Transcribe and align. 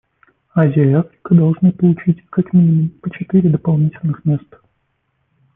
Азия 0.55 0.89
и 0.89 0.93
Африка 0.93 1.35
должны 1.35 1.71
получить, 1.71 2.25
как 2.31 2.53
минимум, 2.53 2.89
по 2.89 3.11
четыре 3.11 3.51
дополнительных 3.51 4.25
места. 4.25 4.59